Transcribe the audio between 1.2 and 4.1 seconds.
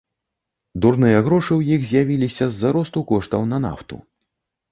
грошы ў іх з'явіліся з-за росту коштаў на нафту.